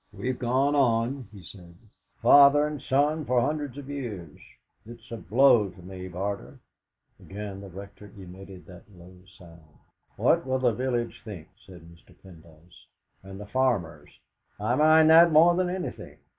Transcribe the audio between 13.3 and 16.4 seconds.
the farmers I mind that more than anything.